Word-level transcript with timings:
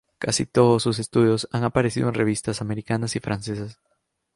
Casi 0.17 0.47
todos 0.47 0.81
sus 0.81 0.97
estudios 0.97 1.47
han 1.51 1.63
aparecido 1.63 2.07
en 2.07 2.15
revistas 2.15 2.59
americanas 2.61 3.15
y 3.15 3.19
francesas. 3.19 3.79